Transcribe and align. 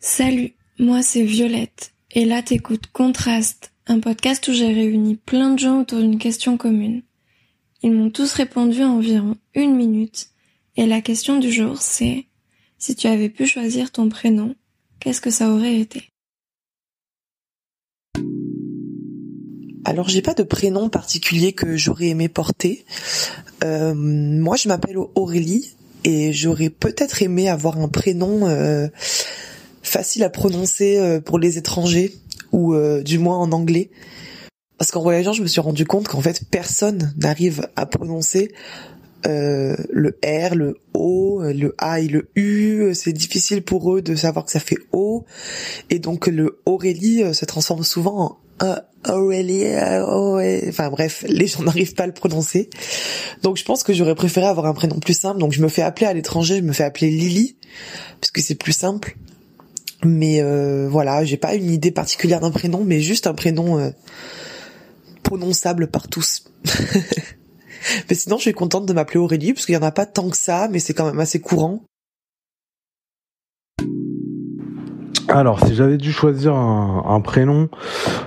Salut, 0.00 0.54
moi 0.78 1.02
c'est 1.02 1.24
Violette, 1.24 1.92
et 2.12 2.24
là 2.24 2.40
t'écoutes 2.40 2.86
Contraste, 2.92 3.72
un 3.88 3.98
podcast 3.98 4.46
où 4.46 4.52
j'ai 4.52 4.72
réuni 4.72 5.16
plein 5.16 5.54
de 5.54 5.58
gens 5.58 5.80
autour 5.80 5.98
d'une 5.98 6.18
question 6.18 6.56
commune. 6.56 7.02
Ils 7.82 7.90
m'ont 7.90 8.10
tous 8.10 8.32
répondu 8.34 8.84
en 8.84 8.98
environ 8.98 9.34
une 9.56 9.74
minute, 9.74 10.28
et 10.76 10.86
la 10.86 11.00
question 11.00 11.40
du 11.40 11.50
jour 11.50 11.82
c'est 11.82 12.26
si 12.78 12.94
tu 12.94 13.08
avais 13.08 13.28
pu 13.28 13.44
choisir 13.44 13.90
ton 13.90 14.08
prénom, 14.08 14.54
qu'est-ce 15.00 15.20
que 15.20 15.30
ça 15.30 15.50
aurait 15.50 15.80
été? 15.80 16.04
Alors 19.84 20.08
j'ai 20.08 20.22
pas 20.22 20.34
de 20.34 20.44
prénom 20.44 20.88
particulier 20.90 21.54
que 21.54 21.76
j'aurais 21.76 22.06
aimé 22.06 22.28
porter. 22.28 22.84
Euh, 23.64 23.94
moi 23.94 24.54
je 24.54 24.68
m'appelle 24.68 24.98
Aurélie 25.16 25.74
et 26.04 26.32
j'aurais 26.32 26.70
peut-être 26.70 27.20
aimé 27.20 27.48
avoir 27.48 27.78
un 27.80 27.88
prénom 27.88 28.46
euh, 28.46 28.86
facile 29.88 30.22
à 30.22 30.30
prononcer 30.30 30.98
euh, 30.98 31.20
pour 31.20 31.38
les 31.38 31.58
étrangers 31.58 32.14
ou 32.52 32.74
euh, 32.74 33.02
du 33.02 33.18
moins 33.18 33.38
en 33.38 33.52
anglais. 33.52 33.90
Parce 34.78 34.90
qu'en 34.92 35.02
voyageant, 35.02 35.32
je 35.32 35.42
me 35.42 35.48
suis 35.48 35.60
rendu 35.60 35.84
compte 35.84 36.06
qu'en 36.06 36.20
fait, 36.20 36.42
personne 36.50 37.12
n'arrive 37.16 37.68
à 37.74 37.86
prononcer 37.86 38.52
euh, 39.26 39.76
le 39.90 40.18
R, 40.24 40.54
le 40.54 40.76
O, 40.94 41.42
le 41.42 41.74
A 41.78 42.00
et 42.00 42.06
le 42.06 42.30
U. 42.36 42.94
C'est 42.94 43.12
difficile 43.12 43.62
pour 43.62 43.92
eux 43.92 44.02
de 44.02 44.14
savoir 44.14 44.44
que 44.44 44.52
ça 44.52 44.60
fait 44.60 44.78
O. 44.92 45.24
Et 45.90 45.98
donc 45.98 46.28
le 46.28 46.60
Aurélie 46.64 47.34
se 47.34 47.44
transforme 47.44 47.82
souvent 47.82 48.38
en 48.60 48.76
Aurélie. 49.08 49.64
Enfin 50.68 50.90
bref, 50.90 51.24
les 51.26 51.48
gens 51.48 51.62
n'arrivent 51.64 51.94
pas 51.94 52.04
à 52.04 52.06
le 52.06 52.12
prononcer. 52.12 52.70
Donc 53.42 53.56
je 53.56 53.64
pense 53.64 53.82
que 53.82 53.92
j'aurais 53.92 54.14
préféré 54.14 54.46
avoir 54.46 54.66
un 54.66 54.74
prénom 54.74 55.00
plus 55.00 55.18
simple. 55.18 55.40
Donc 55.40 55.52
je 55.52 55.60
me 55.60 55.68
fais 55.68 55.82
appeler 55.82 56.06
à 56.06 56.14
l'étranger, 56.14 56.58
je 56.58 56.62
me 56.62 56.72
fais 56.72 56.84
appeler 56.84 57.10
Lily, 57.10 57.56
parce 58.20 58.30
que 58.30 58.40
c'est 58.40 58.54
plus 58.54 58.72
simple. 58.72 59.16
Mais 60.04 60.40
euh, 60.40 60.88
voilà, 60.88 61.24
j'ai 61.24 61.36
pas 61.36 61.54
une 61.54 61.70
idée 61.70 61.90
particulière 61.90 62.40
d'un 62.40 62.50
prénom, 62.50 62.84
mais 62.84 63.00
juste 63.00 63.26
un 63.26 63.34
prénom 63.34 63.78
euh, 63.78 63.90
prononçable 65.22 65.88
par 65.88 66.08
tous. 66.08 66.44
mais 68.08 68.14
sinon, 68.14 68.36
je 68.36 68.42
suis 68.42 68.52
contente 68.52 68.86
de 68.86 68.92
m'appeler 68.92 69.18
Aurélie, 69.18 69.52
parce 69.52 69.66
qu'il 69.66 69.74
y 69.74 69.78
en 69.78 69.82
a 69.82 69.90
pas 69.90 70.06
tant 70.06 70.30
que 70.30 70.36
ça, 70.36 70.68
mais 70.70 70.78
c'est 70.78 70.94
quand 70.94 71.06
même 71.06 71.20
assez 71.20 71.40
courant. 71.40 71.82
Alors, 75.30 75.60
si 75.60 75.74
j'avais 75.74 75.98
dû 75.98 76.10
choisir 76.10 76.54
un, 76.54 77.20
prénom, 77.20 77.68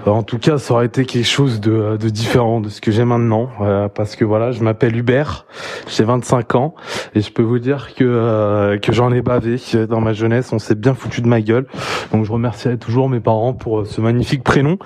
euh, 0.05 0.11
en 0.11 0.21
tout 0.21 0.37
cas, 0.37 0.59
ça 0.59 0.75
aurait 0.75 0.85
été 0.85 1.05
quelque 1.05 1.25
chose 1.25 1.59
de, 1.59 1.97
différent 1.97 2.61
de 2.61 2.69
ce 2.69 2.79
que 2.79 2.91
j'ai 2.91 3.05
maintenant, 3.05 3.49
euh, 3.61 3.87
parce 3.87 4.15
que 4.15 4.23
voilà, 4.23 4.51
je 4.51 4.63
m'appelle 4.63 4.95
Hubert, 4.95 5.47
j'ai 5.87 6.03
25 6.03 6.55
ans, 6.55 6.75
et 7.15 7.21
je 7.21 7.31
peux 7.31 7.41
vous 7.41 7.57
dire 7.57 7.95
que 7.95 8.03
euh, 8.03 8.77
que 8.77 8.91
j'en 8.91 9.11
ai 9.11 9.23
bavé 9.23 9.55
dans 9.89 9.99
ma 9.99 10.13
jeunesse. 10.13 10.53
On 10.53 10.59
s'est 10.59 10.75
bien 10.75 10.93
foutu 10.93 11.21
de 11.21 11.27
ma 11.27 11.41
gueule, 11.41 11.65
donc 12.13 12.23
je 12.23 12.31
remercierai 12.31 12.77
toujours 12.77 13.09
mes 13.09 13.19
parents 13.19 13.53
pour 13.53 13.87
ce 13.87 13.99
magnifique 13.99 14.43
prénom 14.43 14.77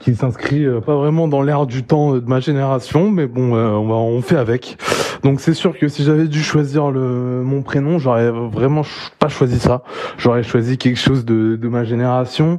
qui 0.00 0.16
s'inscrit 0.16 0.66
pas 0.84 0.96
vraiment 0.96 1.28
dans 1.28 1.42
l'air 1.42 1.66
du 1.66 1.84
temps 1.84 2.14
de 2.14 2.26
ma 2.26 2.40
génération, 2.40 3.10
mais 3.10 3.26
bon, 3.26 3.52
on, 3.54 3.86
va, 3.86 3.94
on 3.94 4.22
fait 4.22 4.36
avec. 4.36 4.76
Donc 5.22 5.40
c'est 5.40 5.54
sûr 5.54 5.78
que 5.78 5.88
si 5.88 6.04
j'avais 6.04 6.28
dû 6.28 6.42
choisir 6.42 6.90
le 6.90 7.42
mon 7.44 7.62
prénom, 7.62 7.98
j'aurais 7.98 8.30
vraiment 8.30 8.82
pas 9.18 9.28
choisi 9.28 9.58
ça. 9.58 9.82
J'aurais 10.18 10.42
choisi 10.42 10.78
quelque 10.78 10.98
chose 10.98 11.24
de 11.24 11.56
de 11.56 11.68
ma 11.68 11.84
génération, 11.84 12.58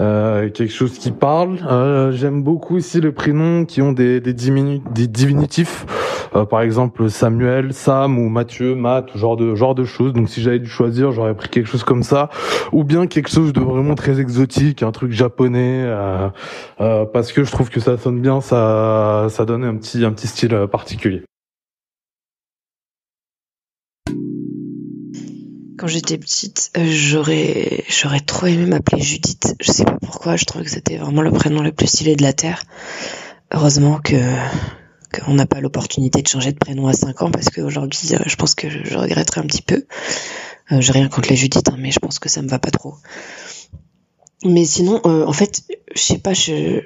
euh, 0.00 0.48
quelque 0.50 0.72
chose 0.72 0.98
qui 0.98 1.10
parle. 1.10 1.58
Euh, 1.68 2.12
J'aime 2.12 2.42
beaucoup 2.42 2.76
aussi 2.76 3.00
les 3.00 3.12
prénoms 3.12 3.64
qui 3.64 3.82
ont 3.82 3.92
des, 3.92 4.20
des, 4.20 4.32
diminutifs, 4.32 5.86
euh, 6.34 6.44
par 6.44 6.60
exemple 6.60 7.08
Samuel, 7.10 7.72
Sam 7.72 8.18
ou 8.18 8.28
Mathieu, 8.28 8.74
Matt, 8.74 9.16
genre 9.16 9.36
de 9.36 9.54
genre 9.54 9.74
de 9.74 9.84
choses. 9.84 10.12
Donc 10.12 10.28
si 10.28 10.42
j'avais 10.42 10.58
dû 10.58 10.68
choisir, 10.68 11.12
j'aurais 11.12 11.34
pris 11.34 11.48
quelque 11.48 11.68
chose 11.68 11.84
comme 11.84 12.02
ça, 12.02 12.30
ou 12.72 12.84
bien 12.84 13.06
quelque 13.06 13.30
chose 13.30 13.52
de 13.52 13.60
vraiment 13.60 13.94
très 13.94 14.20
exotique, 14.20 14.82
un 14.82 14.92
truc 14.92 15.12
japonais, 15.12 15.82
euh, 15.84 16.28
euh, 16.80 17.04
parce 17.04 17.32
que 17.32 17.44
je 17.44 17.50
trouve 17.50 17.70
que 17.70 17.80
ça 17.80 17.96
sonne 17.98 18.20
bien, 18.20 18.40
ça 18.40 19.26
ça 19.30 19.44
donne 19.44 19.64
un 19.64 19.76
petit 19.76 20.04
un 20.04 20.12
petit 20.12 20.26
style 20.28 20.66
particulier. 20.70 21.22
Quand 25.78 25.86
j'étais 25.88 26.16
petite, 26.16 26.70
euh, 26.76 26.86
j'aurais 26.88 27.84
j'aurais 27.88 28.20
trop 28.20 28.46
aimé 28.46 28.66
m'appeler 28.66 29.02
Judith. 29.02 29.54
Je 29.60 29.70
sais 29.70 29.84
pas 29.84 29.98
pourquoi, 30.00 30.36
je 30.36 30.44
trouvais 30.44 30.64
que 30.64 30.70
c'était 30.70 30.96
vraiment 30.96 31.22
le 31.22 31.30
prénom 31.30 31.62
le 31.62 31.72
plus 31.72 31.86
stylé 31.86 32.16
de 32.16 32.22
la 32.22 32.32
terre. 32.32 32.62
Heureusement 33.52 33.98
que 33.98 34.16
qu'on 35.12 35.34
n'a 35.34 35.46
pas 35.46 35.60
l'opportunité 35.60 36.22
de 36.22 36.28
changer 36.28 36.52
de 36.52 36.58
prénom 36.58 36.86
à 36.88 36.92
5 36.92 37.22
ans 37.22 37.30
parce 37.30 37.50
qu'aujourd'hui, 37.50 38.14
euh, 38.14 38.18
je 38.26 38.36
pense 38.36 38.54
que 38.54 38.68
je 38.68 38.96
regretterais 38.96 39.40
un 39.40 39.46
petit 39.46 39.62
peu. 39.62 39.84
Euh, 40.72 40.80
j'ai 40.80 40.92
rien 40.92 41.08
contre 41.08 41.28
les 41.28 41.36
Judith, 41.36 41.68
hein, 41.68 41.76
mais 41.78 41.90
je 41.90 41.98
pense 41.98 42.18
que 42.18 42.28
ça 42.28 42.42
me 42.42 42.48
va 42.48 42.58
pas 42.58 42.70
trop. 42.70 42.94
Mais 44.44 44.64
sinon, 44.64 45.00
en 45.04 45.32
fait, 45.32 45.62
je 45.94 46.00
sais 46.00 46.18
pas, 46.18 46.34
je 46.34 46.80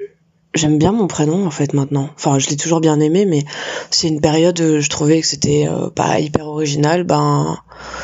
j'aime 0.53 0.77
bien 0.77 0.91
mon 0.91 1.07
prénom 1.07 1.45
en 1.45 1.51
fait 1.51 1.73
maintenant. 1.73 2.09
Enfin, 2.15 2.39
je 2.39 2.49
l'ai 2.49 2.57
toujours 2.57 2.81
bien 2.81 2.99
aimé, 2.99 3.25
mais 3.25 3.43
c'est 3.89 4.07
une 4.07 4.21
période 4.21 4.59
où 4.59 4.79
je 4.79 4.89
trouvais 4.89 5.21
que 5.21 5.27
c'était 5.27 5.67
euh, 5.67 5.89
pas 5.89 6.19
hyper 6.19 6.47
original. 6.47 7.03
Ben 7.03 7.57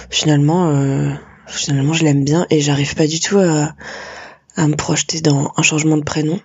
finalement, 0.09 0.69
euh, 0.69 1.11
finalement, 1.47 1.93
je 1.93 2.03
l'aime 2.03 2.23
bien 2.23 2.47
et 2.49 2.61
j'arrive 2.61 2.95
pas 2.95 3.07
du 3.07 3.19
tout 3.19 3.37
à, 3.37 3.73
à 4.55 4.67
me 4.67 4.75
projeter 4.75 5.21
dans 5.21 5.51
un 5.57 5.61
changement 5.61 5.97
de 5.97 6.03
prénom. 6.03 6.39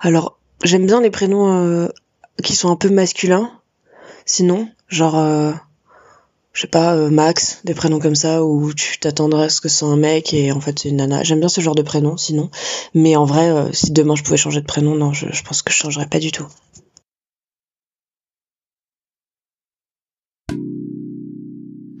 Alors, 0.00 0.38
j'aime 0.64 0.86
bien 0.86 1.00
les 1.00 1.10
prénoms 1.10 1.52
euh, 1.52 1.88
qui 2.42 2.54
sont 2.54 2.70
un 2.70 2.76
peu 2.76 2.88
masculins. 2.88 3.50
Sinon, 4.24 4.68
genre 4.88 5.16
je 6.52 6.60
sais 6.60 6.66
pas, 6.66 6.94
euh, 6.94 7.10
Max, 7.10 7.62
des 7.64 7.74
prénoms 7.74 7.98
comme 7.98 8.14
ça 8.14 8.44
où 8.44 8.74
tu 8.74 8.98
t'attendrais 8.98 9.44
à 9.44 9.48
ce 9.48 9.60
que 9.60 9.68
c'est 9.68 9.86
un 9.86 9.96
mec 9.96 10.34
et 10.34 10.52
en 10.52 10.60
fait 10.60 10.78
c'est 10.78 10.90
une 10.90 10.96
nana. 10.96 11.22
J'aime 11.22 11.40
bien 11.40 11.48
ce 11.48 11.60
genre 11.60 11.74
de 11.74 11.82
prénom 11.82 12.16
sinon. 12.16 12.50
Mais 12.94 13.16
en 13.16 13.24
vrai, 13.24 13.50
euh, 13.50 13.72
si 13.72 13.92
demain 13.92 14.14
je 14.16 14.22
pouvais 14.22 14.36
changer 14.36 14.60
de 14.60 14.66
prénom, 14.66 14.94
non, 14.94 15.12
je, 15.12 15.26
pense 15.44 15.62
que 15.62 15.72
je 15.72 15.78
changerais 15.78 16.06
pas 16.06 16.18
du 16.18 16.30
tout. 16.30 16.46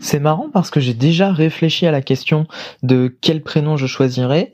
C'est 0.00 0.20
marrant 0.20 0.50
parce 0.52 0.70
que 0.70 0.80
j'ai 0.80 0.94
déjà 0.94 1.32
réfléchi 1.32 1.86
à 1.86 1.90
la 1.90 2.02
question 2.02 2.46
de 2.82 3.16
quel 3.20 3.42
prénom 3.42 3.76
je 3.78 3.86
choisirais 3.86 4.52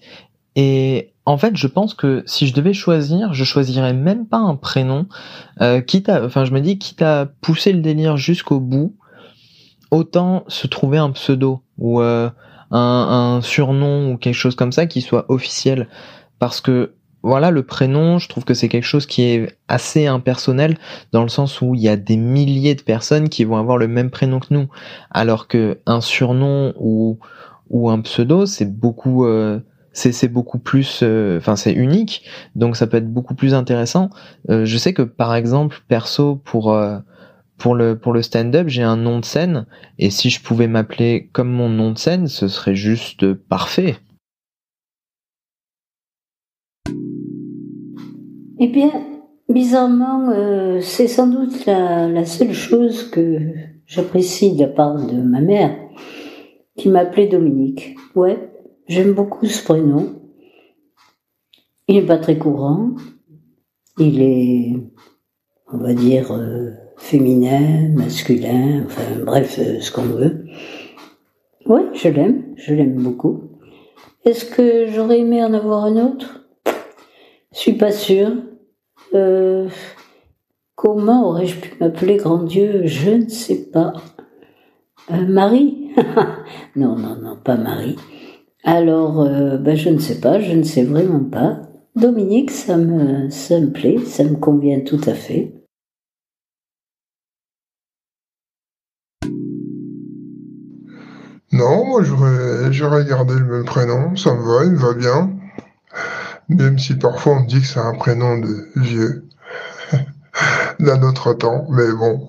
et 0.55 1.13
en 1.25 1.37
fait, 1.37 1.57
je 1.57 1.67
pense 1.67 1.95
que 1.95 2.23
si 2.27 2.47
je 2.47 2.55
devais 2.55 2.73
choisir, 2.73 3.35
je 3.35 3.45
choisirais 3.45 3.93
même 3.93 4.27
pas 4.27 4.39
un 4.39 4.57
prénom, 4.57 5.07
euh, 5.61 5.81
quitte 5.83 6.09
à, 6.09 6.25
enfin, 6.25 6.45
je 6.45 6.53
me 6.53 6.61
dis 6.61 6.79
quitte 6.79 7.03
à 7.03 7.27
pousser 7.43 7.73
le 7.73 7.81
délire 7.81 8.17
jusqu'au 8.17 8.59
bout, 8.59 8.97
autant 9.91 10.45
se 10.49 10.67
trouver 10.67 10.99
un 10.99 11.11
pseudo 11.11 11.63
ou 11.79 12.01
euh, 12.01 12.31
un, 12.71 13.41
surnom 13.43 14.13
ou 14.13 14.17
quelque 14.17 14.35
chose 14.35 14.55
comme 14.55 14.73
ça 14.73 14.87
qui 14.87 15.01
soit 15.01 15.27
officiel. 15.29 15.89
Parce 16.39 16.61
que 16.61 16.93
voilà 17.23 17.51
le 17.51 17.65
prénom 17.65 18.19
je 18.19 18.29
trouve 18.29 18.45
que 18.45 18.55
c'est 18.55 18.69
quelque 18.69 18.85
chose 18.85 19.07
qui 19.07 19.23
est 19.23 19.59
assez 19.67 20.07
impersonnel 20.07 20.79
dans 21.11 21.23
le 21.23 21.29
sens 21.29 21.61
où 21.61 21.75
il 21.75 21.81
y 21.81 21.89
a 21.89 21.97
des 21.97 22.17
milliers 22.17 22.77
de 22.77 22.83
personnes 22.83 23.29
qui 23.29 23.43
vont 23.43 23.57
avoir 23.57 23.77
le 23.77 23.89
même 23.89 24.11
prénom 24.11 24.39
que 24.39 24.49
nous. 24.51 24.69
Alors 25.11 25.49
que 25.49 25.79
un 25.87 26.01
surnom 26.01 26.75
ou 26.79 27.19
ou 27.71 27.91
un 27.91 28.01
pseudo 28.01 28.47
c'est 28.47 28.73
beaucoup 28.73 29.27
euh, 29.27 29.61
c'est 29.93 30.33
beaucoup 30.33 30.61
plus 30.61 31.01
euh, 31.03 31.39
enfin 31.39 31.57
c'est 31.57 31.73
unique. 31.73 32.25
Donc 32.55 32.77
ça 32.77 32.87
peut 32.87 32.99
être 32.99 33.13
beaucoup 33.13 33.35
plus 33.35 33.53
intéressant. 33.53 34.11
Je 34.49 34.77
sais 34.77 34.93
que 34.93 35.03
par 35.03 35.35
exemple 35.35 35.83
perso 35.89 36.37
pour 36.37 36.73
pour 37.59 37.75
le 37.75 37.99
pour 37.99 38.13
le 38.13 38.23
stand-up, 38.23 38.69
j'ai 38.69 38.83
un 38.83 38.97
nom 38.97 39.19
de 39.19 39.25
scène 39.25 39.67
et 39.99 40.11
si 40.11 40.31
je 40.31 40.43
pouvais 40.43 40.69
m'appeler 40.69 41.29
comme 41.33 41.51
mon 41.51 41.69
nom 41.69 41.91
de 41.91 41.99
scène, 41.99 42.29
ce 42.29 42.49
serait 42.49 42.77
juste 42.77 43.35
parfait. 43.35 43.97
Eh 48.61 48.67
bien, 48.67 48.91
bizarrement, 49.49 50.31
euh, 50.31 50.81
c'est 50.81 51.07
sans 51.07 51.29
doute 51.29 51.65
la, 51.67 52.25
seule 52.25 52.53
chose 52.53 53.09
que 53.09 53.39
j'apprécie 53.87 54.57
de 54.57 54.63
la 54.63 54.69
part 54.69 55.07
de 55.07 55.23
ma 55.23 55.41
mère, 55.41 55.77
qui 56.77 56.89
m'appelait 56.89 57.29
Dominique. 57.29 57.97
Ouais, 58.17 58.51
j'aime 58.89 59.13
beaucoup 59.13 59.47
ce 59.47 59.63
prénom. 59.63 60.21
Il 61.87 61.97
n'est 61.97 62.07
pas 62.07 62.19
très 62.19 62.37
courant. 62.37 62.97
Il 63.97 64.23
est, 64.23 64.75
on 65.73 65.79
va 65.79 65.95
dire, 65.95 66.33
euh, 66.33 66.71
féminin, 66.99 67.89
masculin, 67.95 68.83
enfin 68.85 69.25
bref, 69.25 69.59
euh, 69.59 69.81
ce 69.81 69.91
qu'on 69.91 70.03
veut. 70.03 70.45
Oui, 71.67 71.81
je 71.95 72.09
l'aime, 72.09 72.55
je 72.57 72.75
l'aime 72.75 73.01
beaucoup. 73.03 73.45
Est-ce 74.25 74.45
que 74.45 74.87
j'aurais 74.89 75.21
aimé 75.21 75.43
en 75.43 75.55
avoir 75.55 75.85
un 75.85 75.97
autre? 75.97 76.45
Je 77.55 77.59
suis 77.59 77.73
pas 77.75 77.93
sûre. 77.93 78.33
Euh, 79.15 79.69
comment 80.75 81.29
aurais-je 81.29 81.57
pu 81.61 81.73
m'appeler 81.81 82.17
grand 82.17 82.43
Dieu? 82.43 82.83
Je 82.85 83.11
ne 83.11 83.29
sais 83.29 83.71
pas. 83.71 83.93
Euh, 85.11 85.27
Marie? 85.27 85.91
Non, 86.77 86.97
non, 86.97 87.17
non, 87.17 87.37
pas 87.43 87.57
Marie. 87.57 87.97
Alors, 88.63 89.25
ben, 89.59 89.75
je 89.75 89.89
ne 89.89 89.99
sais 89.99 90.21
pas, 90.21 90.39
je 90.39 90.53
ne 90.53 90.63
sais 90.63 90.85
vraiment 90.85 91.25
pas. 91.25 91.63
Dominique, 91.97 92.53
ça 92.53 92.77
me, 92.77 93.29
ça 93.31 93.59
me 93.59 93.73
plaît, 93.73 93.99
ça 94.05 94.23
me 94.23 94.37
convient 94.37 94.81
tout 94.81 95.01
à 95.07 95.15
fait. 95.15 95.59
Non, 101.59 101.85
moi 101.85 102.03
j'aurais 102.05 103.05
gardé 103.05 103.35
le 103.35 103.45
même 103.45 103.65
prénom, 103.65 104.15
ça 104.15 104.33
me 104.33 104.43
va, 104.43 104.65
il 104.65 104.71
me 104.71 104.79
va 104.79 104.95
bien. 104.95 105.33
Même 106.49 106.79
si 106.79 106.95
parfois 106.95 107.33
on 107.33 107.41
me 107.41 107.49
dit 107.49 107.61
que 107.61 107.67
c'est 107.67 107.81
un 107.81 107.95
prénom 107.95 108.39
de 108.39 108.69
vieux, 108.77 109.25
d'un 110.79 111.03
autre 111.03 111.33
temps, 111.33 111.67
mais 111.71 111.91
bon, 111.91 112.29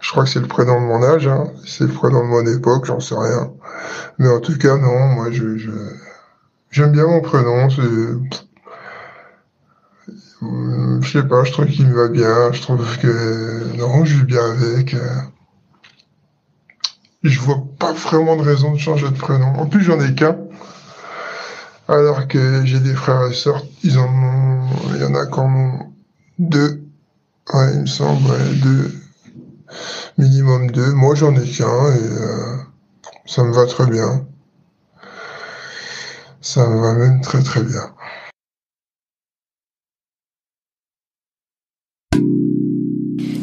je 0.00 0.12
crois 0.12 0.22
que 0.22 0.30
c'est 0.30 0.38
le 0.38 0.46
prénom 0.46 0.80
de 0.80 0.86
mon 0.86 1.02
âge, 1.02 1.26
hein. 1.26 1.48
c'est 1.66 1.88
le 1.88 1.92
prénom 1.92 2.20
de 2.20 2.28
mon 2.28 2.46
époque, 2.46 2.84
j'en 2.84 3.00
sais 3.00 3.16
rien. 3.18 3.50
Mais 4.18 4.28
en 4.28 4.38
tout 4.38 4.56
cas, 4.56 4.76
non, 4.76 5.08
moi 5.08 5.32
je, 5.32 5.58
j'aime 6.70 6.92
bien 6.92 7.08
mon 7.08 7.22
prénom, 7.22 7.68
je 7.68 7.82
sais 11.10 11.24
pas, 11.24 11.42
je 11.42 11.50
trouve 11.50 11.66
qu'il 11.66 11.88
me 11.88 11.96
va 11.96 12.06
bien, 12.06 12.52
je 12.52 12.62
trouve 12.62 12.96
que 12.98 13.76
non, 13.76 14.04
je 14.04 14.18
vis 14.18 14.24
bien 14.24 14.52
avec. 14.52 14.94
Je 17.22 17.38
vois 17.38 17.62
pas 17.78 17.92
vraiment 17.92 18.36
de 18.36 18.42
raison 18.42 18.72
de 18.72 18.78
changer 18.78 19.08
de 19.10 19.16
prénom. 19.16 19.54
En 19.58 19.66
plus, 19.66 19.82
j'en 19.82 20.00
ai 20.00 20.14
qu'un. 20.14 20.38
Alors 21.86 22.28
que 22.28 22.64
j'ai 22.64 22.80
des 22.80 22.94
frères 22.94 23.26
et 23.26 23.34
sœurs, 23.34 23.62
ils 23.82 23.98
en 23.98 24.08
ont, 24.08 24.68
il 24.94 25.00
y 25.00 25.04
en 25.04 25.14
a 25.14 25.26
quand 25.26 25.48
même 25.48 25.92
deux. 26.38 26.82
Ouais, 27.52 27.74
il 27.74 27.80
me 27.80 27.86
semble, 27.86 28.30
deux. 28.62 28.94
Minimum 30.16 30.70
deux. 30.70 30.92
Moi, 30.92 31.14
j'en 31.14 31.34
ai 31.34 31.46
qu'un 31.46 31.92
et 31.92 32.02
euh, 32.02 32.56
ça 33.26 33.42
me 33.42 33.52
va 33.52 33.66
très 33.66 33.86
bien. 33.86 34.24
Ça 36.40 36.66
me 36.66 36.80
va 36.80 36.94
même 36.94 37.20
très 37.20 37.42
très 37.42 37.62
bien. 37.62 37.92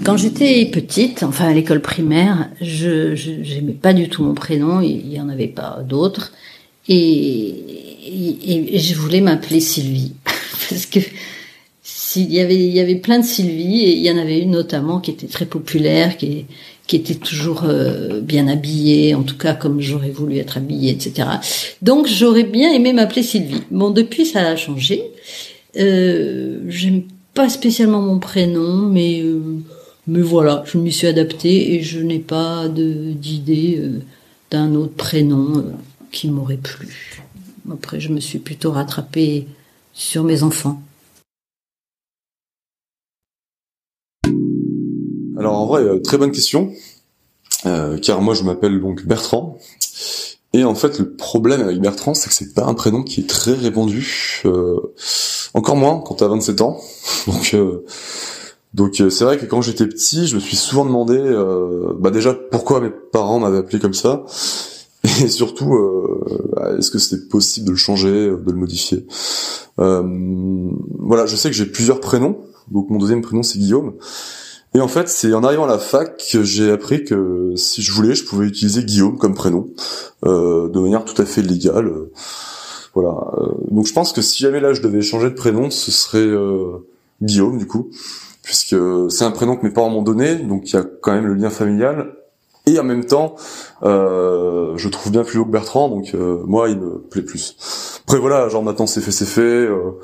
Quand 0.08 0.16
j'étais 0.16 0.64
petite, 0.68 1.24
enfin 1.24 1.50
à 1.50 1.54
l'école 1.54 1.82
primaire, 1.82 2.50
je 2.62 3.14
j'aimais 3.14 3.74
pas 3.74 3.92
du 3.92 4.08
tout 4.08 4.24
mon 4.24 4.36
prénom, 4.36 4.80
il 4.80 5.12
y 5.12 5.20
en 5.20 5.28
avait 5.28 5.50
pas 5.50 5.84
d'autres, 5.86 6.32
et, 6.88 7.54
et, 8.74 8.80
je 8.80 8.96
voulais 8.96 9.20
m'appeler 9.20 9.60
Sylvie 9.60 10.14
parce 10.70 10.86
que 10.86 11.02
s'il 11.84 12.32
y 12.32 12.40
avait 12.40 12.56
il 12.56 12.74
y 12.74 12.80
avait 12.80 12.96
plein 12.96 13.20
de 13.20 13.26
Sylvie 13.26 13.82
et 13.84 13.98
il 13.98 14.02
y 14.02 14.10
en 14.10 14.18
avait 14.18 14.40
une 14.40 14.52
notamment 14.52 15.02
qui 15.02 15.12
était 15.12 15.28
très 15.28 15.46
populaire, 15.46 16.16
qui 16.16 16.46
qui 16.88 16.96
était 16.96 17.16
toujours 17.16 17.66
euh, 17.66 18.22
bien 18.22 18.48
habillée, 18.48 19.14
en 19.14 19.24
tout 19.24 19.38
cas 19.38 19.56
comme 19.56 19.82
j'aurais 19.82 20.12
voulu 20.12 20.38
être 20.38 20.56
habillée, 20.56 20.94
etc. 20.94 21.28
Donc 21.82 22.08
j'aurais 22.08 22.46
bien 22.46 22.72
aimé 22.72 22.94
m'appeler 22.94 23.24
Sylvie. 23.24 23.64
Bon, 23.72 23.90
depuis 23.90 24.26
ça 24.26 24.48
a 24.48 24.56
changé. 24.56 25.04
Euh, 25.76 26.62
J'aime 26.70 27.04
pas 27.34 27.50
spécialement 27.50 28.02
mon 28.02 28.20
prénom, 28.20 28.88
mais 28.88 29.20
euh, 29.22 29.42
mais 30.08 30.22
voilà, 30.22 30.64
je 30.66 30.78
m'y 30.78 30.92
suis 30.92 31.08
adaptée 31.08 31.74
et 31.74 31.84
je 31.84 32.00
n'ai 32.00 32.20
pas 32.20 32.70
d'idée 32.70 33.78
euh, 33.78 34.02
d'un 34.50 34.74
autre 34.74 34.94
prénom 34.94 35.58
euh, 35.58 35.64
qui 36.14 36.30
m'aurait 36.30 36.56
plu. 36.56 37.22
Après, 37.70 38.00
je 38.00 38.10
me 38.10 38.22
suis 38.22 38.40
plutôt 38.40 38.72
rattrapée 38.72 39.48
sur 39.94 40.24
mes 40.24 40.44
enfants. 40.44 40.82
Alors 45.38 45.58
en 45.58 45.66
vrai, 45.66 45.84
euh, 45.84 46.00
très 46.00 46.18
bonne 46.18 46.32
question, 46.32 46.72
car 48.02 48.22
moi 48.22 48.34
je 48.34 48.44
m'appelle 48.44 48.80
donc 48.80 49.06
Bertrand. 49.06 49.58
Et 50.54 50.64
en 50.64 50.74
fait, 50.74 51.00
le 51.00 51.12
problème 51.12 51.60
avec 51.62 51.82
Bertrand, 51.82 52.14
c'est 52.14 52.30
que 52.30 52.34
c'est 52.34 52.54
pas 52.54 52.64
un 52.64 52.74
prénom 52.74 53.04
qui 53.04 53.20
est 53.20 53.30
très 53.30 53.54
répandu. 53.54 54.42
encore 55.54 55.76
moins 55.76 56.00
quand 56.00 56.16
t'as 56.16 56.30
27 56.30 56.62
ans. 56.62 56.80
Donc 57.28 57.54
donc 58.78 59.02
euh, 59.02 59.10
c'est 59.10 59.24
vrai 59.24 59.40
que 59.40 59.46
quand 59.46 59.64
j'étais 59.64 59.88
petit, 59.88 60.28
je 60.28 60.36
me 60.36 60.40
suis 60.40 60.56
souvent 60.56 60.86
demandé, 60.86 61.18
euh, 61.18 61.94
bah 62.00 62.12
déjà 62.12 62.36
pourquoi 62.36 62.80
mes 62.80 62.92
parents 62.92 63.40
m'avaient 63.40 63.58
appelé 63.58 63.80
comme 63.80 63.96
ça, 63.96 64.24
et 65.04 65.28
surtout 65.30 65.74
euh, 65.74 66.78
est-ce 66.78 66.92
que 66.92 67.00
c'était 67.00 67.26
possible 67.28 67.66
de 67.66 67.72
le 67.72 67.78
changer, 67.78 68.12
de 68.30 68.52
le 68.52 68.58
modifier? 68.58 69.06
voilà, 69.80 71.26
je 71.26 71.36
sais 71.36 71.50
que 71.50 71.56
j'ai 71.56 71.66
plusieurs 71.66 72.00
prénoms, 72.00 72.38
donc 72.70 72.90
mon 72.90 73.00
deuxième 73.00 73.22
prénom 73.22 73.42
c'est 73.42 73.58
Guillaume. 73.60 73.94
Et 74.76 74.82
en 74.82 74.88
fait, 74.88 75.08
c'est 75.08 75.34
en 75.34 75.44
arrivant 75.44 75.64
à 75.64 75.68
la 75.68 75.80
fac 75.80 76.18
que 76.32 76.44
j'ai 76.44 76.70
appris 76.70 77.04
que 77.04 77.54
si 77.56 77.82
je 77.82 77.92
voulais, 77.92 78.14
je 78.14 78.26
pouvais 78.26 78.46
utiliser 78.46 78.84
Guillaume 78.84 79.18
comme 79.18 79.34
prénom, 79.34 79.70
de 80.24 80.80
manière 80.80 81.04
tout 81.04 81.20
à 81.20 81.26
fait 81.26 81.42
légale. 81.42 81.92
voilà. 82.94 83.16
donc 83.72 83.88
je 83.88 83.94
pense 83.94 84.14
que 84.14 84.22
si 84.22 84.44
jamais 84.44 84.60
là 84.60 84.74
je 84.74 84.82
devais 84.82 85.02
changer 85.02 85.30
de 85.30 85.36
prénom, 85.36 85.72
ce 85.72 85.92
serait 85.92 86.28
Guillaume 87.22 87.58
du 87.58 87.66
coup 87.66 87.90
puisque 88.48 88.78
c'est 89.10 89.26
un 89.26 89.32
prénom 89.32 89.58
que 89.58 89.66
mes 89.66 89.74
parents 89.74 89.90
m'ont 89.90 90.02
donné, 90.02 90.36
donc 90.36 90.72
il 90.72 90.74
y 90.74 90.80
a 90.80 90.86
quand 91.02 91.12
même 91.12 91.28
le 91.28 91.34
lien 91.34 91.50
familial. 91.50 92.14
Et 92.66 92.80
en 92.80 92.84
même 92.86 93.04
temps, 93.04 93.36
euh, 93.84 94.78
je 94.78 94.88
trouve 94.88 95.12
bien 95.12 95.26
plus 95.26 95.40
haut 95.40 95.46
que 95.46 95.52
Bertrand, 95.52 95.90
donc 95.90 96.16
euh, 96.16 96.42
moi, 96.46 96.70
il 96.70 96.78
me 96.78 96.98
plaît 96.98 97.24
plus. 97.24 97.58
Après 98.06 98.18
voilà, 98.18 98.48
genre 98.48 98.64
maintenant 98.64 98.88
c'est 98.88 99.02
fait, 99.02 99.12
c'est 99.12 99.26
fait. 99.26 99.42
Euh, 99.42 100.00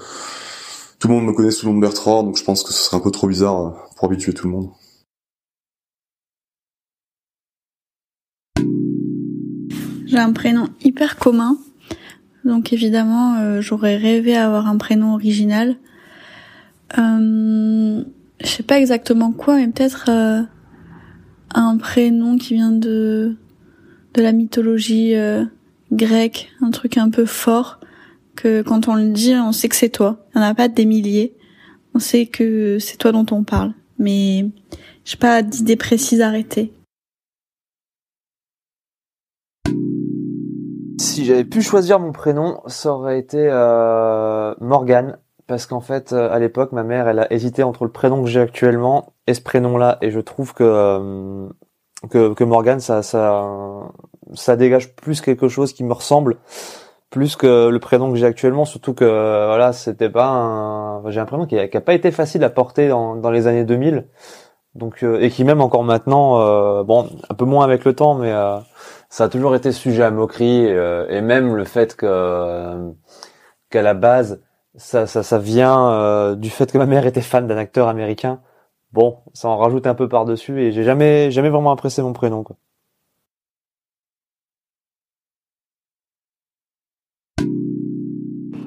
tout 0.99 1.07
le 1.07 1.13
monde 1.13 1.25
me 1.25 1.31
connaît 1.31 1.51
sous 1.51 1.67
le 1.67 1.71
nom 1.71 1.77
de 1.77 1.81
Bertrand, 1.81 2.23
donc 2.23 2.35
je 2.35 2.43
pense 2.43 2.63
que 2.63 2.73
ce 2.73 2.83
serait 2.83 2.97
un 2.97 2.99
peu 2.99 3.11
trop 3.11 3.27
bizarre 3.27 3.75
pour 3.95 4.09
habituer 4.09 4.33
tout 4.33 4.47
le 4.47 4.53
monde. 4.53 4.69
J'ai 10.05 10.19
un 10.19 10.33
prénom 10.33 10.67
hyper 10.83 11.15
commun, 11.15 11.57
donc 12.43 12.73
évidemment, 12.73 13.61
j'aurais 13.61 13.95
rêvé 13.95 14.35
avoir 14.35 14.67
un 14.67 14.75
prénom 14.75 15.13
original. 15.13 15.77
Euh, 16.97 18.03
je 18.41 18.47
sais 18.47 18.63
pas 18.63 18.79
exactement 18.79 19.31
quoi, 19.31 19.57
mais 19.57 19.67
peut-être 19.67 20.09
euh, 20.09 20.41
un 21.53 21.77
prénom 21.77 22.37
qui 22.37 22.55
vient 22.55 22.71
de 22.71 23.37
de 24.13 24.21
la 24.21 24.31
mythologie 24.31 25.15
euh, 25.15 25.43
grecque, 25.91 26.51
un 26.61 26.71
truc 26.71 26.97
un 26.97 27.09
peu 27.09 27.25
fort 27.25 27.79
que 28.35 28.61
quand 28.61 28.87
on 28.87 28.95
le 28.95 29.09
dit, 29.09 29.33
on 29.35 29.51
sait 29.51 29.69
que 29.69 29.75
c'est 29.75 29.89
toi. 29.89 30.25
Il 30.33 30.39
n'y 30.39 30.45
en 30.45 30.49
a 30.49 30.55
pas 30.55 30.67
des 30.67 30.85
milliers. 30.85 31.35
On 31.93 31.99
sait 31.99 32.25
que 32.25 32.77
c'est 32.79 32.97
toi 32.97 33.11
dont 33.11 33.25
on 33.31 33.43
parle, 33.43 33.73
mais 33.99 34.45
j'ai 35.05 35.17
pas 35.17 35.41
d'idée 35.43 35.75
précise 35.75 36.21
arrêtée. 36.21 36.73
Si 40.99 41.25
j'avais 41.25 41.45
pu 41.45 41.61
choisir 41.61 41.99
mon 41.99 42.11
prénom, 42.11 42.61
ça 42.65 42.93
aurait 42.93 43.19
été 43.19 43.37
euh, 43.37 44.55
Morgane 44.59 45.17
parce 45.47 45.65
qu'en 45.65 45.81
fait, 45.81 46.13
euh, 46.13 46.31
à 46.31 46.39
l'époque, 46.39 46.71
ma 46.71 46.83
mère, 46.83 47.07
elle 47.07 47.19
a 47.19 47.31
hésité 47.31 47.63
entre 47.63 47.83
le 47.83 47.91
prénom 47.91 48.23
que 48.23 48.29
j'ai 48.29 48.39
actuellement 48.39 49.13
et 49.27 49.33
ce 49.33 49.41
prénom-là, 49.41 49.97
et 50.01 50.11
je 50.11 50.19
trouve 50.19 50.53
que 50.53 50.63
euh, 50.63 51.49
que, 52.09 52.33
que 52.33 52.43
Morgan, 52.43 52.79
ça, 52.79 53.01
ça, 53.01 53.45
ça 54.33 54.55
dégage 54.55 54.95
plus 54.95 55.21
quelque 55.21 55.47
chose 55.47 55.73
qui 55.73 55.83
me 55.83 55.93
ressemble, 55.93 56.37
plus 57.09 57.35
que 57.35 57.69
le 57.69 57.79
prénom 57.79 58.11
que 58.11 58.17
j'ai 58.17 58.25
actuellement. 58.25 58.65
Surtout 58.65 58.93
que 58.93 59.05
voilà, 59.05 59.73
c'était 59.73 60.09
pas 60.09 60.27
un, 60.27 61.09
j'ai 61.09 61.19
un 61.19 61.25
prénom 61.25 61.45
qui 61.45 61.57
a, 61.57 61.81
pas 61.81 61.93
été 61.93 62.11
facile 62.11 62.43
à 62.43 62.49
porter 62.49 62.89
dans, 62.89 63.15
dans 63.15 63.31
les 63.31 63.47
années 63.47 63.63
2000, 63.63 64.07
donc 64.75 65.03
euh, 65.03 65.21
et 65.21 65.29
qui 65.29 65.43
même 65.45 65.61
encore 65.61 65.83
maintenant, 65.83 66.83
bon, 66.83 67.09
un 67.29 67.33
peu 67.35 67.45
moins 67.45 67.63
avec 67.63 67.85
le 67.85 67.93
temps, 67.93 68.15
mais 68.15 68.33
ça 69.09 69.25
a 69.25 69.29
toujours 69.29 69.55
été 69.55 69.71
sujet 69.71 70.03
à 70.03 70.11
moquerie, 70.11 70.65
et 70.65 71.21
même 71.21 71.55
le 71.55 71.63
fait 71.65 71.95
que 71.95 72.93
qu'à 73.69 73.81
la 73.81 73.93
base 73.93 74.41
ça, 74.75 75.05
ça, 75.07 75.23
ça 75.23 75.37
vient 75.37 75.89
euh, 75.91 76.35
du 76.35 76.49
fait 76.49 76.71
que 76.71 76.77
ma 76.77 76.85
mère 76.85 77.05
était 77.05 77.21
fan 77.21 77.47
d'un 77.47 77.57
acteur 77.57 77.87
américain. 77.87 78.41
Bon, 78.91 79.17
ça 79.33 79.47
en 79.47 79.57
rajoute 79.57 79.87
un 79.87 79.95
peu 79.95 80.07
par-dessus 80.07 80.61
et 80.61 80.71
j'ai 80.71 80.83
jamais, 80.83 81.31
jamais 81.31 81.49
vraiment 81.49 81.71
apprécié 81.71 82.03
mon 82.03 82.13
prénom. 82.13 82.43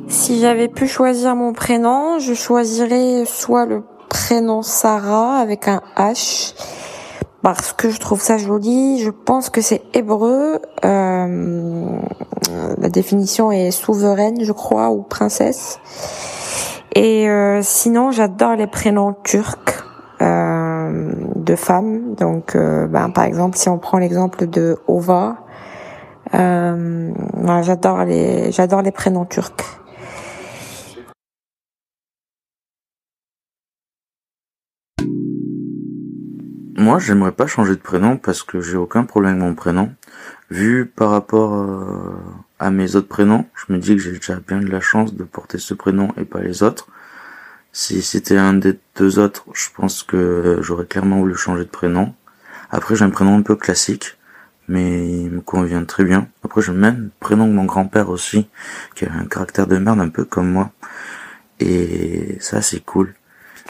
Si 0.08 0.40
j'avais 0.40 0.68
pu 0.68 0.88
choisir 0.88 1.36
mon 1.36 1.52
prénom, 1.52 2.18
je 2.18 2.34
choisirais 2.34 3.24
soit 3.24 3.66
le 3.66 3.82
prénom 4.08 4.62
Sarah 4.62 5.38
avec 5.38 5.68
un 5.68 5.82
H 5.96 6.54
parce 7.42 7.72
que 7.72 7.90
je 7.90 8.00
trouve 8.00 8.20
ça 8.20 8.38
joli. 8.38 9.00
Je 9.00 9.10
pense 9.10 9.50
que 9.50 9.60
c'est 9.60 9.82
hébreu. 9.94 10.60
Euh, 10.84 11.98
la 12.78 12.88
définition 12.88 13.52
est 13.52 13.70
souveraine, 13.70 14.42
je 14.42 14.52
crois, 14.52 14.90
ou 14.90 15.02
princesse. 15.02 15.78
Et 16.94 17.28
euh, 17.28 17.60
sinon, 17.62 18.10
j'adore 18.10 18.56
les 18.56 18.66
prénoms 18.66 19.14
turcs 19.24 19.84
euh, 20.22 21.12
de 21.34 21.56
femmes. 21.56 22.14
Donc, 22.14 22.56
ben, 22.56 23.10
par 23.10 23.24
exemple, 23.24 23.56
si 23.56 23.68
on 23.68 23.78
prend 23.78 23.98
l'exemple 23.98 24.46
de 24.46 24.78
Ova, 24.86 25.36
j'adore 26.32 28.04
les 28.04 28.50
j'adore 28.52 28.82
les 28.82 28.92
prénoms 28.92 29.24
turcs. 29.26 29.76
Moi, 36.86 37.00
j'aimerais 37.00 37.32
pas 37.32 37.48
changer 37.48 37.74
de 37.74 37.80
prénom 37.80 38.16
parce 38.16 38.44
que 38.44 38.60
j'ai 38.60 38.76
aucun 38.76 39.04
problème 39.04 39.40
avec 39.40 39.44
mon 39.44 39.54
prénom. 39.54 39.90
Vu 40.50 40.86
par 40.86 41.10
rapport 41.10 41.54
euh, 41.54 42.14
à 42.58 42.70
mes 42.70 42.96
autres 42.96 43.08
prénoms, 43.08 43.46
je 43.54 43.72
me 43.72 43.78
dis 43.78 43.96
que 43.96 44.02
j'ai 44.02 44.12
déjà 44.12 44.40
bien 44.46 44.60
de 44.60 44.68
la 44.68 44.80
chance 44.80 45.14
de 45.14 45.24
porter 45.24 45.58
ce 45.58 45.74
prénom 45.74 46.12
et 46.16 46.24
pas 46.24 46.40
les 46.40 46.62
autres. 46.62 46.88
Si 47.72 48.00
c'était 48.00 48.38
un 48.38 48.54
des 48.54 48.78
deux 48.96 49.18
autres, 49.18 49.44
je 49.52 49.68
pense 49.74 50.02
que 50.02 50.58
j'aurais 50.62 50.86
clairement 50.86 51.18
voulu 51.18 51.34
changer 51.34 51.64
de 51.64 51.70
prénom. 51.70 52.14
Après, 52.70 52.96
j'ai 52.96 53.04
un 53.04 53.10
prénom 53.10 53.36
un 53.36 53.42
peu 53.42 53.54
classique, 53.54 54.16
mais 54.68 55.06
il 55.08 55.30
me 55.30 55.40
convient 55.40 55.84
très 55.84 56.04
bien. 56.04 56.28
Après, 56.42 56.62
même 56.72 56.96
le 56.96 57.10
prénom 57.20 57.46
de 57.46 57.52
mon 57.52 57.64
grand-père 57.64 58.08
aussi, 58.08 58.48
qui 58.94 59.04
a 59.04 59.12
un 59.12 59.26
caractère 59.26 59.66
de 59.66 59.76
merde 59.76 60.00
un 60.00 60.08
peu 60.08 60.24
comme 60.24 60.50
moi. 60.50 60.72
Et 61.60 62.38
ça, 62.40 62.62
c'est 62.62 62.80
cool. 62.80 63.14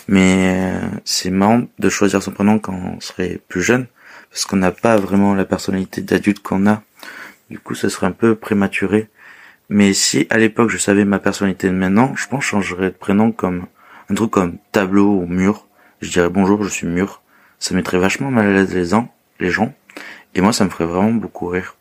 Mais 0.08 0.72
euh, 0.72 0.88
c'est 1.04 1.30
marrant 1.30 1.64
de 1.78 1.88
choisir 1.88 2.22
son 2.22 2.30
prénom 2.30 2.58
quand 2.60 2.74
on 2.74 3.00
serait 3.00 3.40
plus 3.48 3.62
jeune, 3.62 3.86
parce 4.30 4.44
qu'on 4.44 4.56
n'a 4.56 4.72
pas 4.72 4.96
vraiment 4.96 5.34
la 5.34 5.44
personnalité 5.44 6.00
d'adulte 6.00 6.42
qu'on 6.42 6.66
a. 6.66 6.82
Du 7.50 7.58
coup, 7.58 7.74
ça 7.74 7.88
serait 7.88 8.06
un 8.06 8.12
peu 8.12 8.34
prématuré. 8.34 9.08
Mais 9.68 9.92
si 9.92 10.26
à 10.30 10.38
l'époque 10.38 10.70
je 10.70 10.78
savais 10.78 11.04
ma 11.04 11.18
personnalité 11.18 11.68
de 11.68 11.74
maintenant, 11.74 12.14
je 12.16 12.28
pense 12.28 12.50
que 12.50 12.82
de 12.82 12.88
prénom 12.90 13.32
comme 13.32 13.66
un 14.08 14.14
truc 14.14 14.30
comme 14.30 14.58
tableau 14.72 15.08
ou 15.08 15.26
mur. 15.26 15.66
Je 16.00 16.10
dirais 16.10 16.28
bonjour, 16.28 16.62
je 16.62 16.68
suis 16.68 16.86
mur. 16.86 17.22
Ça 17.58 17.74
mettrait 17.74 17.98
vachement 17.98 18.30
mal 18.30 18.46
à 18.46 18.52
l'aise 18.52 18.74
les 18.74 18.84
gens, 18.84 19.08
les 19.40 19.50
gens. 19.50 19.72
Et 20.34 20.40
moi, 20.40 20.52
ça 20.52 20.64
me 20.64 20.70
ferait 20.70 20.84
vraiment 20.84 21.12
beaucoup 21.12 21.46
rire. 21.46 21.76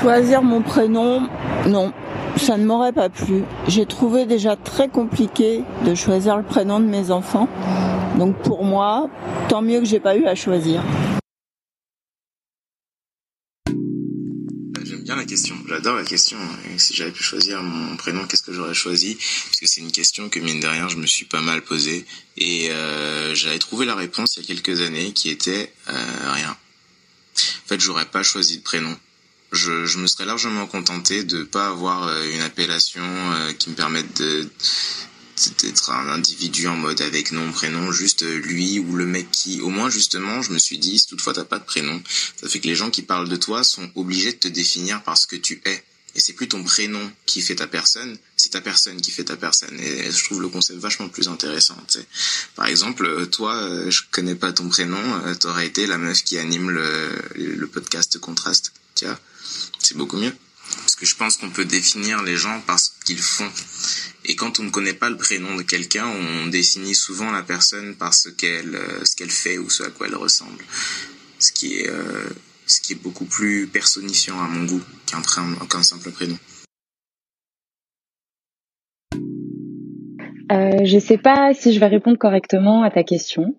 Choisir 0.00 0.42
mon 0.42 0.62
prénom, 0.62 1.28
non, 1.66 1.92
ça 2.36 2.56
ne 2.56 2.64
m'aurait 2.64 2.92
pas 2.92 3.08
plu. 3.08 3.42
J'ai 3.68 3.86
trouvé 3.86 4.26
déjà 4.26 4.54
très 4.54 4.88
compliqué 4.88 5.62
de 5.84 5.94
choisir 5.94 6.36
le 6.36 6.42
prénom 6.42 6.78
de 6.78 6.84
mes 6.84 7.10
enfants. 7.10 7.48
Donc 8.18 8.40
pour 8.42 8.64
moi, 8.64 9.10
tant 9.48 9.60
mieux 9.60 9.80
que 9.80 9.86
j'ai 9.86 9.98
pas 9.98 10.16
eu 10.16 10.26
à 10.26 10.34
choisir. 10.34 10.82
J'aime 14.84 15.02
bien 15.02 15.16
la 15.16 15.24
question, 15.24 15.56
j'adore 15.68 15.96
la 15.96 16.04
question. 16.04 16.38
Et 16.72 16.78
si 16.78 16.94
j'avais 16.94 17.10
pu 17.10 17.24
choisir 17.24 17.62
mon 17.62 17.96
prénom, 17.96 18.24
qu'est-ce 18.26 18.42
que 18.42 18.52
j'aurais 18.52 18.74
choisi? 18.74 19.16
Parce 19.16 19.58
que 19.58 19.66
c'est 19.66 19.80
une 19.80 19.90
question 19.90 20.28
que 20.28 20.38
mine 20.38 20.60
de 20.60 20.66
rien, 20.66 20.88
je 20.88 20.96
me 20.96 21.06
suis 21.06 21.24
pas 21.24 21.40
mal 21.40 21.62
posée. 21.62 22.04
Et 22.36 22.70
euh, 22.70 23.34
j'avais 23.34 23.58
trouvé 23.58 23.84
la 23.84 23.96
réponse 23.96 24.36
il 24.36 24.42
y 24.42 24.44
a 24.44 24.54
quelques 24.54 24.80
années 24.80 25.12
qui 25.12 25.30
était 25.30 25.72
euh, 25.88 26.32
rien. 26.32 26.50
En 26.50 27.68
fait, 27.68 27.80
j'aurais 27.80 28.06
pas 28.06 28.22
choisi 28.22 28.58
de 28.58 28.62
prénom 28.62 28.94
je, 29.52 29.86
je, 29.86 29.98
me 29.98 30.08
serais 30.08 30.24
largement 30.24 30.66
contenté 30.66 31.22
de 31.22 31.44
pas 31.44 31.68
avoir 31.68 32.08
euh, 32.08 32.24
une 32.34 32.40
appellation 32.40 33.04
qui 33.56 33.70
me 33.70 33.76
permette 33.76 34.20
de 34.20 34.48
d'être 35.62 35.90
un 35.90 36.08
individu 36.08 36.68
en 36.68 36.76
mode 36.76 37.00
avec 37.00 37.32
nom 37.32 37.50
prénom 37.52 37.92
juste 37.92 38.22
euh, 38.22 38.38
lui 38.38 38.78
ou 38.78 38.94
le 38.94 39.06
mec 39.06 39.30
qui 39.30 39.60
au 39.60 39.68
moins 39.68 39.90
justement 39.90 40.42
je 40.42 40.52
me 40.52 40.58
suis 40.58 40.78
dit 40.78 40.98
si 40.98 41.06
toutefois 41.06 41.32
t'as 41.32 41.44
pas 41.44 41.58
de 41.58 41.64
prénom 41.64 42.00
ça 42.40 42.48
fait 42.48 42.60
que 42.60 42.68
les 42.68 42.74
gens 42.74 42.90
qui 42.90 43.02
parlent 43.02 43.28
de 43.28 43.36
toi 43.36 43.64
sont 43.64 43.90
obligés 43.94 44.32
de 44.32 44.38
te 44.38 44.48
définir 44.48 45.02
par 45.02 45.18
ce 45.18 45.26
que 45.26 45.36
tu 45.36 45.60
es 45.64 45.84
et 46.16 46.20
c'est 46.20 46.32
plus 46.32 46.46
ton 46.46 46.62
prénom 46.62 47.10
qui 47.26 47.40
fait 47.40 47.56
ta 47.56 47.66
personne, 47.66 48.16
c'est 48.36 48.50
ta 48.50 48.60
personne 48.60 49.00
qui 49.00 49.10
fait 49.10 49.24
ta 49.24 49.36
personne. 49.36 49.76
Et 49.80 50.12
je 50.12 50.24
trouve 50.24 50.40
le 50.40 50.48
concept 50.48 50.78
vachement 50.78 51.08
plus 51.08 51.26
intéressant. 51.26 51.76
Par 52.54 52.66
exemple, 52.66 53.26
toi, 53.32 53.68
je 53.90 54.02
connais 54.12 54.36
pas 54.36 54.52
ton 54.52 54.68
prénom, 54.68 55.34
t'aurais 55.40 55.66
été 55.66 55.88
la 55.88 55.98
meuf 55.98 56.22
qui 56.22 56.38
anime 56.38 56.70
le, 56.70 57.10
le 57.34 57.66
podcast 57.66 58.16
Contraste, 58.20 58.72
tu 58.94 59.06
vois 59.06 59.18
c'est 59.84 59.96
beaucoup 59.96 60.16
mieux. 60.16 60.32
Parce 60.94 61.00
que 61.00 61.06
je 61.10 61.16
pense 61.16 61.36
qu'on 61.38 61.50
peut 61.50 61.64
définir 61.64 62.22
les 62.22 62.36
gens 62.36 62.60
par 62.68 62.78
ce 62.78 62.90
qu'ils 63.04 63.18
font. 63.18 63.50
Et 64.26 64.36
quand 64.36 64.60
on 64.60 64.62
ne 64.62 64.70
connaît 64.70 64.92
pas 64.92 65.10
le 65.10 65.16
prénom 65.16 65.56
de 65.56 65.62
quelqu'un, 65.62 66.06
on 66.06 66.46
définit 66.46 66.94
souvent 66.94 67.32
la 67.32 67.42
personne 67.42 67.96
par 67.96 68.14
ce 68.14 68.28
qu'elle 68.28 68.76
euh, 68.76 69.04
ce 69.04 69.24
fait 69.24 69.58
ou 69.58 69.68
ce 69.68 69.82
à 69.82 69.90
quoi 69.90 70.06
elle 70.06 70.14
ressemble. 70.14 70.62
Ce 71.40 71.50
qui 71.50 71.80
est 71.80 71.88
euh, 71.88 72.28
ce 72.68 72.80
qui 72.80 72.92
est 72.92 73.02
beaucoup 73.02 73.24
plus 73.24 73.66
personnifiant 73.66 74.40
à 74.40 74.46
mon 74.46 74.66
goût 74.66 74.82
qu'un 75.06 75.20
qu'un 75.66 75.82
simple 75.82 76.12
prénom. 76.12 76.38
Euh, 80.52 80.84
je 80.84 80.98
sais 81.00 81.18
pas 81.18 81.54
si 81.54 81.74
je 81.74 81.80
vais 81.80 81.88
répondre 81.88 82.18
correctement 82.18 82.84
à 82.84 82.92
ta 82.92 83.02
question, 83.02 83.58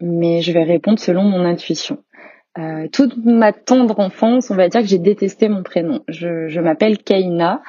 mais 0.00 0.40
je 0.40 0.50
vais 0.50 0.64
répondre 0.64 0.98
selon 0.98 1.24
mon 1.24 1.44
intuition. 1.44 2.02
Euh, 2.58 2.88
toute 2.88 3.16
ma 3.24 3.52
tendre 3.52 4.00
enfance, 4.00 4.50
on 4.50 4.56
va 4.56 4.68
dire 4.68 4.80
que 4.80 4.88
j'ai 4.88 4.98
détesté 4.98 5.48
mon 5.48 5.62
prénom. 5.62 6.02
Je, 6.08 6.48
je 6.48 6.60
m'appelle 6.60 6.98
Kaina 6.98 7.62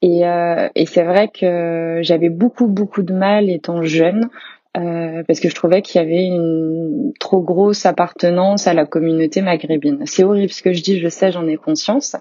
et, 0.00 0.26
euh, 0.26 0.68
et 0.76 0.86
c'est 0.86 1.02
vrai 1.02 1.28
que 1.28 1.98
j'avais 2.02 2.28
beaucoup 2.28 2.68
beaucoup 2.68 3.02
de 3.02 3.12
mal 3.12 3.50
étant 3.50 3.82
jeune 3.82 4.28
euh, 4.76 5.24
parce 5.26 5.40
que 5.40 5.48
je 5.48 5.54
trouvais 5.56 5.82
qu'il 5.82 6.00
y 6.00 6.04
avait 6.04 6.24
une 6.26 7.12
trop 7.18 7.40
grosse 7.40 7.84
appartenance 7.84 8.68
à 8.68 8.74
la 8.74 8.86
communauté 8.86 9.42
maghrébine. 9.42 10.02
C'est 10.06 10.22
horrible 10.22 10.52
ce 10.52 10.62
que 10.62 10.72
je 10.72 10.82
dis, 10.82 11.00
je 11.00 11.08
sais, 11.08 11.32
j'en 11.32 11.48
ai 11.48 11.56
conscience. 11.56 12.14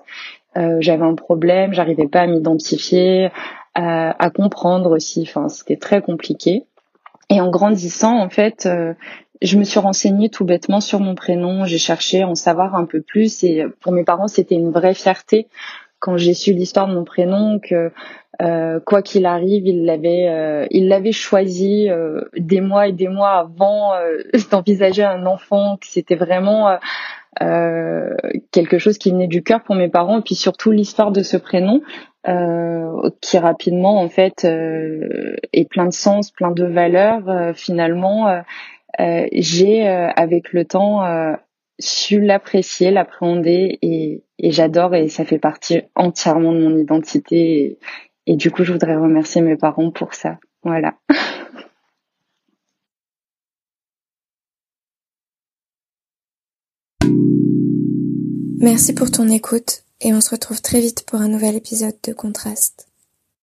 Euh, 0.57 0.77
j'avais 0.79 1.03
un 1.03 1.13
problème, 1.13 1.73
j'arrivais 1.73 2.07
pas 2.07 2.21
à 2.21 2.27
m'identifier, 2.27 3.29
à, 3.75 4.23
à 4.23 4.29
comprendre 4.31 4.89
aussi. 4.89 5.21
Enfin, 5.21 5.49
c'était 5.49 5.75
très 5.75 6.01
compliqué. 6.01 6.63
Et 7.29 7.41
en 7.41 7.49
grandissant, 7.49 8.17
en 8.17 8.29
fait, 8.29 8.65
euh, 8.65 8.93
je 9.41 9.57
me 9.57 9.63
suis 9.63 9.79
renseignée 9.79 10.29
tout 10.29 10.45
bêtement 10.45 10.81
sur 10.81 10.99
mon 10.99 11.15
prénom. 11.15 11.65
J'ai 11.65 11.77
cherché 11.77 12.23
à 12.23 12.27
en 12.27 12.35
savoir 12.35 12.75
un 12.75 12.85
peu 12.85 13.01
plus. 13.01 13.43
Et 13.43 13.65
pour 13.81 13.91
mes 13.91 14.03
parents, 14.03 14.27
c'était 14.27 14.55
une 14.55 14.71
vraie 14.71 14.93
fierté 14.93 15.47
quand 15.99 16.17
j'ai 16.17 16.33
su 16.33 16.53
l'histoire 16.53 16.87
de 16.87 16.93
mon 16.93 17.03
prénom 17.03 17.59
que 17.59 17.91
euh, 18.41 18.79
quoi 18.85 19.01
qu'il 19.01 19.25
arrive, 19.25 19.65
il 19.65 19.85
l'avait, 19.85 20.27
euh, 20.29 20.67
il 20.69 21.11
choisi 21.11 21.89
euh, 21.89 22.21
des 22.37 22.61
mois 22.61 22.87
et 22.87 22.91
des 22.91 23.07
mois 23.07 23.31
avant 23.31 23.95
euh, 23.95 24.19
d'envisager 24.51 25.03
un 25.03 25.25
enfant. 25.25 25.77
Que 25.77 25.87
c'était 25.87 26.15
vraiment 26.15 26.77
quelque 28.51 28.79
chose 28.79 28.97
qui 28.97 29.11
venait 29.11 29.27
du 29.27 29.43
cœur 29.43 29.63
pour 29.63 29.75
mes 29.75 29.89
parents. 29.89 30.19
Et 30.19 30.21
puis 30.21 30.35
surtout 30.35 30.71
l'histoire 30.71 31.11
de 31.11 31.21
ce 31.21 31.37
prénom 31.37 31.81
euh, 32.27 33.09
qui 33.21 33.37
rapidement 33.37 34.01
en 34.01 34.09
fait 34.09 34.43
euh, 34.43 35.37
est 35.53 35.69
plein 35.69 35.85
de 35.85 35.93
sens, 35.93 36.29
plein 36.31 36.51
de 36.51 36.65
valeurs. 36.65 37.53
Euh, 38.99 39.27
j'ai 39.31 39.87
avec 39.87 40.53
le 40.53 40.65
temps 40.65 41.03
su 41.79 42.19
l'apprécier, 42.19 42.91
l'appréhender 42.91 43.77
et, 43.81 44.23
et 44.39 44.51
j'adore 44.51 44.95
et 44.95 45.09
ça 45.09 45.25
fait 45.25 45.39
partie 45.39 45.81
entièrement 45.95 46.53
de 46.53 46.59
mon 46.59 46.77
identité. 46.77 47.35
Et, 47.37 47.77
et 48.25 48.35
du 48.35 48.51
coup, 48.51 48.63
je 48.63 48.73
voudrais 48.73 48.95
remercier 48.95 49.41
mes 49.41 49.57
parents 49.57 49.91
pour 49.91 50.13
ça. 50.13 50.39
Voilà. 50.63 50.95
Merci 58.59 58.95
pour 58.95 59.11
ton 59.11 59.29
écoute 59.29 59.83
et 60.01 60.13
on 60.13 60.21
se 60.21 60.31
retrouve 60.31 60.61
très 60.61 60.81
vite 60.81 61.05
pour 61.05 61.21
un 61.21 61.27
nouvel 61.27 61.55
épisode 61.55 61.95
de 62.03 62.11
Contraste. 62.11 62.86